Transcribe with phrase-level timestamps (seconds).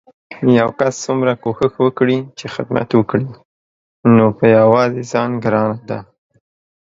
[0.59, 3.29] يو کس څومره کوښښ وکړي چې خدمت وکړي
[4.15, 5.99] نو په يوازې ځان ګرانه ده